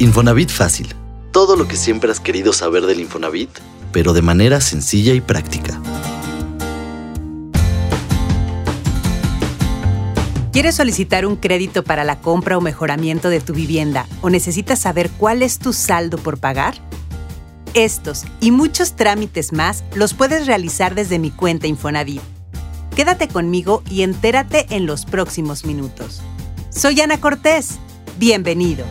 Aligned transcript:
Infonavit 0.00 0.48
Fácil. 0.48 0.94
Todo 1.30 1.56
lo 1.56 1.68
que 1.68 1.76
siempre 1.76 2.10
has 2.10 2.20
querido 2.20 2.54
saber 2.54 2.86
del 2.86 3.00
Infonavit, 3.00 3.50
pero 3.92 4.14
de 4.14 4.22
manera 4.22 4.62
sencilla 4.62 5.12
y 5.12 5.20
práctica. 5.20 5.78
¿Quieres 10.54 10.76
solicitar 10.76 11.26
un 11.26 11.36
crédito 11.36 11.84
para 11.84 12.04
la 12.04 12.18
compra 12.22 12.56
o 12.56 12.62
mejoramiento 12.62 13.28
de 13.28 13.40
tu 13.40 13.52
vivienda 13.52 14.06
o 14.22 14.30
necesitas 14.30 14.78
saber 14.78 15.10
cuál 15.10 15.42
es 15.42 15.58
tu 15.58 15.74
saldo 15.74 16.16
por 16.16 16.38
pagar? 16.38 16.76
Estos 17.74 18.24
y 18.40 18.52
muchos 18.52 18.96
trámites 18.96 19.52
más 19.52 19.84
los 19.94 20.14
puedes 20.14 20.46
realizar 20.46 20.94
desde 20.94 21.18
mi 21.18 21.30
cuenta 21.30 21.66
Infonavit. 21.66 22.22
Quédate 22.96 23.28
conmigo 23.28 23.82
y 23.90 24.00
entérate 24.00 24.64
en 24.70 24.86
los 24.86 25.04
próximos 25.04 25.66
minutos. 25.66 26.22
Soy 26.70 26.98
Ana 27.02 27.20
Cortés. 27.20 27.78
Bienvenido. 28.18 28.86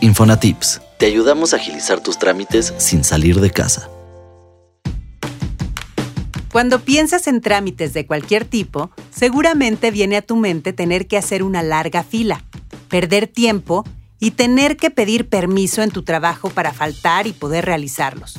Infonatips. 0.00 0.82
Te 0.98 1.06
ayudamos 1.06 1.52
a 1.52 1.56
agilizar 1.56 2.00
tus 2.00 2.18
trámites 2.18 2.74
sin 2.78 3.02
salir 3.02 3.40
de 3.40 3.50
casa. 3.50 3.88
Cuando 6.52 6.80
piensas 6.80 7.26
en 7.26 7.40
trámites 7.40 7.92
de 7.92 8.06
cualquier 8.06 8.44
tipo, 8.44 8.90
seguramente 9.14 9.90
viene 9.90 10.16
a 10.16 10.22
tu 10.22 10.36
mente 10.36 10.72
tener 10.72 11.06
que 11.06 11.18
hacer 11.18 11.42
una 11.42 11.62
larga 11.62 12.02
fila, 12.02 12.44
perder 12.88 13.26
tiempo 13.26 13.84
y 14.18 14.32
tener 14.32 14.76
que 14.76 14.90
pedir 14.90 15.28
permiso 15.28 15.82
en 15.82 15.90
tu 15.90 16.02
trabajo 16.02 16.50
para 16.50 16.72
faltar 16.72 17.26
y 17.26 17.32
poder 17.32 17.66
realizarlos. 17.66 18.38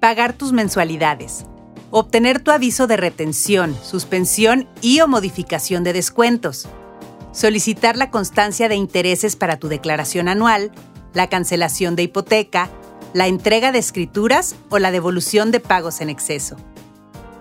Pagar 0.00 0.34
tus 0.34 0.52
mensualidades. 0.52 1.46
Obtener 1.90 2.40
tu 2.40 2.50
aviso 2.50 2.86
de 2.86 2.98
retención, 2.98 3.74
suspensión 3.82 4.68
y 4.82 5.00
o 5.00 5.08
modificación 5.08 5.82
de 5.82 5.94
descuentos. 5.94 6.68
Solicitar 7.32 7.96
la 7.96 8.10
constancia 8.10 8.68
de 8.68 8.74
intereses 8.74 9.34
para 9.34 9.56
tu 9.56 9.68
declaración 9.68 10.28
anual, 10.28 10.72
la 11.14 11.30
cancelación 11.30 11.96
de 11.96 12.02
hipoteca, 12.02 12.68
la 13.14 13.28
entrega 13.28 13.72
de 13.72 13.78
escrituras 13.78 14.56
o 14.68 14.78
la 14.78 14.90
devolución 14.90 15.52
de 15.52 15.60
pagos 15.60 16.02
en 16.02 16.10
exceso. 16.10 16.56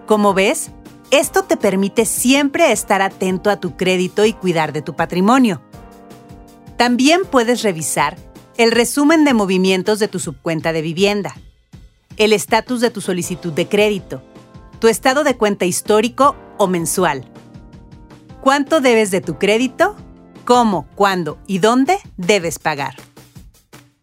Como 0.05 0.33
ves, 0.33 0.71
esto 1.11 1.43
te 1.43 1.57
permite 1.57 2.05
siempre 2.05 2.71
estar 2.71 3.01
atento 3.01 3.49
a 3.49 3.59
tu 3.59 3.75
crédito 3.75 4.23
y 4.23 4.31
cuidar 4.31 4.71
de 4.71 4.81
tu 4.81 4.95
patrimonio. 4.95 5.61
También 6.79 7.23
puedes 7.29 7.61
revisar 7.61 8.15
el 8.55 8.71
resumen 8.71 9.25
de 9.25 9.33
movimientos 9.33 9.99
de 9.99 10.07
tu 10.07 10.17
subcuenta 10.17 10.71
de 10.71 10.81
vivienda, 10.81 11.35
el 12.15 12.31
estatus 12.31 12.79
de 12.79 12.89
tu 12.89 13.01
solicitud 13.01 13.51
de 13.51 13.67
crédito, 13.67 14.23
tu 14.79 14.87
estado 14.87 15.25
de 15.25 15.35
cuenta 15.35 15.65
histórico 15.65 16.37
o 16.57 16.67
mensual, 16.67 17.25
cuánto 18.39 18.79
debes 18.79 19.11
de 19.11 19.19
tu 19.19 19.37
crédito, 19.37 19.97
cómo, 20.45 20.87
cuándo 20.95 21.37
y 21.47 21.59
dónde 21.59 21.97
debes 22.15 22.59
pagar. 22.59 22.95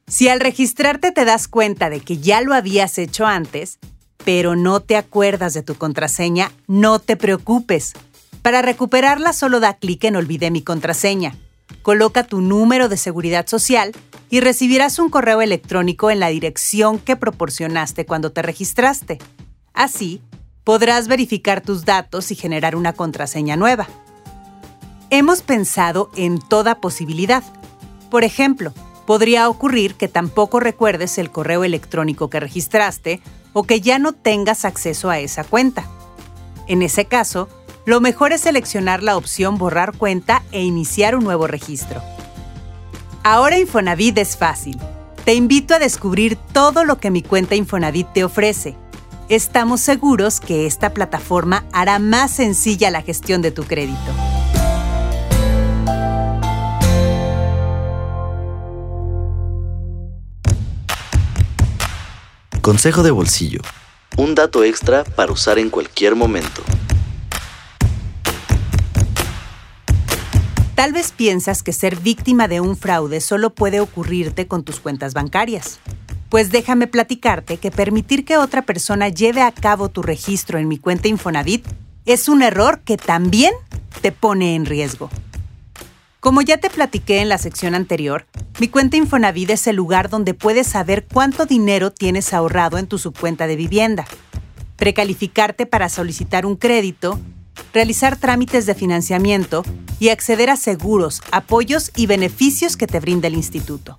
Si 0.06 0.28
al 0.28 0.40
registrarte 0.40 1.12
te 1.12 1.24
das 1.24 1.48
cuenta 1.48 1.88
de 1.88 2.00
que 2.00 2.18
ya 2.18 2.42
lo 2.42 2.52
habías 2.52 2.98
hecho 2.98 3.24
antes, 3.24 3.78
pero 4.22 4.54
no 4.54 4.80
te 4.80 4.98
acuerdas 4.98 5.54
de 5.54 5.62
tu 5.62 5.76
contraseña, 5.76 6.52
no 6.66 6.98
te 6.98 7.16
preocupes. 7.16 7.94
Para 8.42 8.60
recuperarla 8.60 9.32
solo 9.32 9.60
da 9.60 9.78
clic 9.78 10.04
en 10.04 10.16
Olvidé 10.16 10.50
mi 10.50 10.60
contraseña 10.60 11.38
coloca 11.86 12.24
tu 12.24 12.40
número 12.40 12.88
de 12.88 12.96
seguridad 12.96 13.46
social 13.46 13.92
y 14.28 14.40
recibirás 14.40 14.98
un 14.98 15.08
correo 15.08 15.40
electrónico 15.40 16.10
en 16.10 16.18
la 16.18 16.26
dirección 16.26 16.98
que 16.98 17.14
proporcionaste 17.14 18.04
cuando 18.04 18.32
te 18.32 18.42
registraste. 18.42 19.18
Así, 19.72 20.20
podrás 20.64 21.06
verificar 21.06 21.60
tus 21.60 21.84
datos 21.84 22.32
y 22.32 22.34
generar 22.34 22.74
una 22.74 22.92
contraseña 22.92 23.54
nueva. 23.54 23.86
Hemos 25.10 25.42
pensado 25.42 26.10
en 26.16 26.40
toda 26.40 26.80
posibilidad. 26.80 27.44
Por 28.10 28.24
ejemplo, 28.24 28.72
podría 29.06 29.48
ocurrir 29.48 29.94
que 29.94 30.08
tampoco 30.08 30.58
recuerdes 30.58 31.18
el 31.18 31.30
correo 31.30 31.62
electrónico 31.62 32.28
que 32.28 32.40
registraste 32.40 33.20
o 33.52 33.62
que 33.62 33.80
ya 33.80 34.00
no 34.00 34.12
tengas 34.12 34.64
acceso 34.64 35.08
a 35.08 35.20
esa 35.20 35.44
cuenta. 35.44 35.88
En 36.66 36.82
ese 36.82 37.04
caso, 37.04 37.48
lo 37.86 38.00
mejor 38.00 38.32
es 38.32 38.40
seleccionar 38.40 39.04
la 39.04 39.16
opción 39.16 39.58
Borrar 39.58 39.96
cuenta 39.96 40.42
e 40.50 40.62
iniciar 40.62 41.14
un 41.14 41.22
nuevo 41.22 41.46
registro. 41.46 42.02
Ahora 43.22 43.58
Infonavit 43.58 44.18
es 44.18 44.36
fácil. 44.36 44.76
Te 45.24 45.34
invito 45.34 45.72
a 45.72 45.78
descubrir 45.78 46.36
todo 46.52 46.84
lo 46.84 46.98
que 46.98 47.12
mi 47.12 47.22
cuenta 47.22 47.54
Infonavit 47.54 48.12
te 48.12 48.24
ofrece. 48.24 48.76
Estamos 49.28 49.80
seguros 49.80 50.40
que 50.40 50.66
esta 50.66 50.92
plataforma 50.92 51.64
hará 51.72 52.00
más 52.00 52.32
sencilla 52.32 52.90
la 52.90 53.02
gestión 53.02 53.40
de 53.40 53.52
tu 53.52 53.62
crédito. 53.62 53.98
Consejo 62.62 63.04
de 63.04 63.12
bolsillo. 63.12 63.60
Un 64.16 64.34
dato 64.34 64.64
extra 64.64 65.04
para 65.04 65.30
usar 65.30 65.60
en 65.60 65.70
cualquier 65.70 66.16
momento. 66.16 66.62
Tal 70.76 70.92
vez 70.92 71.10
piensas 71.10 71.62
que 71.62 71.72
ser 71.72 71.96
víctima 71.96 72.48
de 72.48 72.60
un 72.60 72.76
fraude 72.76 73.22
solo 73.22 73.54
puede 73.54 73.80
ocurrirte 73.80 74.46
con 74.46 74.62
tus 74.62 74.78
cuentas 74.78 75.14
bancarias. 75.14 75.80
Pues 76.28 76.50
déjame 76.50 76.86
platicarte 76.86 77.56
que 77.56 77.70
permitir 77.70 78.26
que 78.26 78.36
otra 78.36 78.60
persona 78.60 79.08
lleve 79.08 79.40
a 79.40 79.52
cabo 79.52 79.88
tu 79.88 80.02
registro 80.02 80.58
en 80.58 80.68
mi 80.68 80.76
cuenta 80.76 81.08
Infonavit 81.08 81.66
es 82.04 82.28
un 82.28 82.42
error 82.42 82.80
que 82.80 82.98
también 82.98 83.54
te 84.02 84.12
pone 84.12 84.54
en 84.54 84.66
riesgo. 84.66 85.08
Como 86.20 86.42
ya 86.42 86.58
te 86.58 86.68
platiqué 86.68 87.22
en 87.22 87.30
la 87.30 87.38
sección 87.38 87.74
anterior, 87.74 88.26
mi 88.60 88.68
cuenta 88.68 88.98
Infonavit 88.98 89.48
es 89.48 89.66
el 89.68 89.76
lugar 89.76 90.10
donde 90.10 90.34
puedes 90.34 90.66
saber 90.66 91.06
cuánto 91.10 91.46
dinero 91.46 91.90
tienes 91.90 92.34
ahorrado 92.34 92.76
en 92.76 92.86
tu 92.86 92.98
subcuenta 92.98 93.46
de 93.46 93.56
vivienda, 93.56 94.04
precalificarte 94.76 95.64
para 95.64 95.88
solicitar 95.88 96.44
un 96.44 96.56
crédito 96.56 97.18
realizar 97.76 98.16
trámites 98.16 98.64
de 98.64 98.74
financiamiento 98.74 99.62
y 100.00 100.08
acceder 100.08 100.48
a 100.48 100.56
seguros, 100.56 101.20
apoyos 101.30 101.92
y 101.94 102.06
beneficios 102.06 102.74
que 102.74 102.86
te 102.86 103.00
brinda 103.00 103.28
el 103.28 103.34
instituto. 103.34 103.98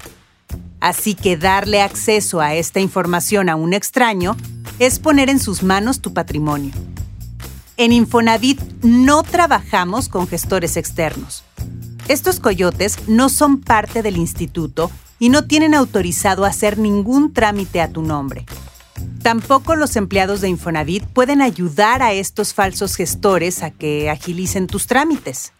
Así 0.79 1.13
que 1.13 1.37
darle 1.37 1.83
acceso 1.83 2.41
a 2.41 2.55
esta 2.55 2.79
información 2.79 3.49
a 3.49 3.55
un 3.55 3.73
extraño 3.73 4.35
es 4.79 4.97
poner 4.97 5.29
en 5.29 5.39
sus 5.39 5.61
manos 5.61 6.01
tu 6.01 6.11
patrimonio. 6.11 6.73
En 7.77 7.93
Infonavit 7.93 8.59
no 8.81 9.21
trabajamos 9.21 10.09
con 10.09 10.27
gestores 10.27 10.75
externos. 10.75 11.43
Estos 12.07 12.39
coyotes 12.39 13.07
no 13.07 13.29
son 13.29 13.61
parte 13.61 14.01
del 14.01 14.17
instituto 14.17 14.89
y 15.19 15.29
no 15.29 15.45
tienen 15.45 15.75
autorizado 15.75 16.45
hacer 16.45 16.79
ningún 16.79 17.31
trámite 17.31 17.79
a 17.79 17.89
tu 17.91 18.01
nombre. 18.01 18.47
Tampoco 19.27 19.75
los 19.75 19.97
empleados 19.97 20.39
de 20.39 20.47
Infonavit 20.47 21.03
pueden 21.03 21.41
ayudar 21.41 22.01
a 22.01 22.13
estos 22.13 22.53
falsos 22.53 22.95
gestores 22.95 23.61
a 23.61 23.71
que 23.71 24.09
agilicen 24.09 24.67
tus 24.67 24.87
trámites. 24.87 25.51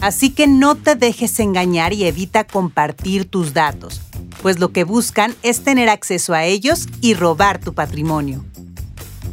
Así 0.00 0.30
que 0.30 0.46
no 0.46 0.76
te 0.76 0.94
dejes 0.94 1.38
engañar 1.38 1.92
y 1.92 2.04
evita 2.04 2.44
compartir 2.44 3.28
tus 3.28 3.52
datos, 3.52 4.00
pues 4.40 4.58
lo 4.60 4.72
que 4.72 4.84
buscan 4.84 5.34
es 5.42 5.62
tener 5.62 5.90
acceso 5.90 6.32
a 6.32 6.44
ellos 6.44 6.88
y 7.02 7.12
robar 7.12 7.58
tu 7.60 7.74
patrimonio. 7.74 8.46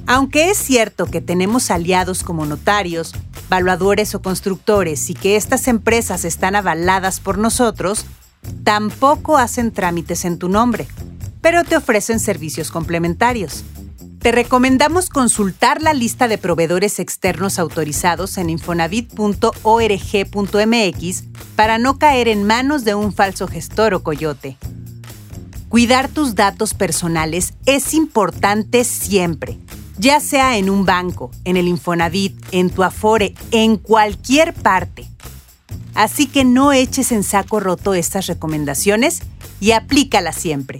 Aunque 0.07 0.49
es 0.49 0.57
cierto 0.57 1.05
que 1.05 1.21
tenemos 1.21 1.71
aliados 1.71 2.23
como 2.23 2.45
notarios, 2.45 3.13
valuadores 3.47 4.13
o 4.13 4.21
constructores 4.21 5.09
y 5.09 5.13
que 5.13 5.37
estas 5.37 5.69
empresas 5.69 6.25
están 6.25 6.57
avaladas 6.57 7.21
por 7.21 7.37
nosotros, 7.37 8.03
tampoco 8.65 9.37
hacen 9.37 9.71
trámites 9.71 10.25
en 10.25 10.37
tu 10.37 10.49
nombre, 10.49 10.85
pero 11.43 11.63
te 11.65 11.75
ofrecen 11.75 12.21
servicios 12.21 12.71
complementarios. 12.71 13.65
Te 14.19 14.31
recomendamos 14.31 15.09
consultar 15.09 15.81
la 15.81 15.93
lista 15.93 16.29
de 16.29 16.37
proveedores 16.37 16.99
externos 16.99 17.59
autorizados 17.59 18.37
en 18.37 18.49
infonavit.org.mx 18.49 21.23
para 21.57 21.77
no 21.77 21.99
caer 21.99 22.29
en 22.29 22.45
manos 22.45 22.85
de 22.85 22.95
un 22.95 23.11
falso 23.11 23.49
gestor 23.49 23.93
o 23.93 24.03
coyote. 24.03 24.55
Cuidar 25.67 26.07
tus 26.07 26.35
datos 26.35 26.73
personales 26.73 27.55
es 27.65 27.93
importante 27.93 28.85
siempre, 28.85 29.57
ya 29.97 30.21
sea 30.21 30.55
en 30.55 30.69
un 30.69 30.85
banco, 30.85 31.29
en 31.43 31.57
el 31.57 31.67
Infonavit, 31.67 32.41
en 32.51 32.69
tu 32.69 32.83
Afore, 32.83 33.35
en 33.51 33.75
cualquier 33.75 34.53
parte. 34.53 35.09
Así 35.93 36.25
que 36.25 36.45
no 36.45 36.71
eches 36.71 37.11
en 37.11 37.23
saco 37.23 37.59
roto 37.59 37.93
estas 37.93 38.27
recomendaciones 38.27 39.23
y 39.59 39.71
aplícalas 39.71 40.37
siempre. 40.37 40.79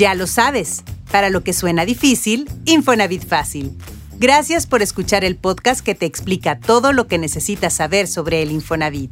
Ya 0.00 0.14
lo 0.14 0.26
sabes, 0.26 0.82
para 1.12 1.28
lo 1.28 1.44
que 1.44 1.52
suena 1.52 1.84
difícil, 1.84 2.48
Infonavit 2.64 3.22
fácil. 3.22 3.76
Gracias 4.18 4.66
por 4.66 4.80
escuchar 4.80 5.26
el 5.26 5.36
podcast 5.36 5.84
que 5.84 5.94
te 5.94 6.06
explica 6.06 6.58
todo 6.58 6.94
lo 6.94 7.06
que 7.06 7.18
necesitas 7.18 7.74
saber 7.74 8.08
sobre 8.08 8.40
el 8.40 8.50
Infonavit. 8.50 9.10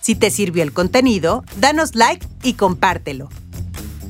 Si 0.00 0.16
te 0.16 0.32
sirvió 0.32 0.64
el 0.64 0.72
contenido, 0.72 1.44
danos 1.58 1.94
like 1.94 2.26
y 2.42 2.54
compártelo. 2.54 3.28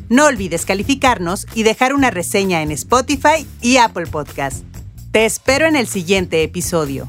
No 0.08 0.24
olvides 0.24 0.64
calificarnos 0.64 1.46
y 1.54 1.64
dejar 1.64 1.92
una 1.92 2.10
reseña 2.10 2.62
en 2.62 2.70
Spotify 2.70 3.46
y 3.60 3.76
Apple 3.76 4.06
Podcast. 4.06 4.64
Te 5.12 5.26
espero 5.26 5.66
en 5.66 5.76
el 5.76 5.86
siguiente 5.86 6.42
episodio. 6.42 7.08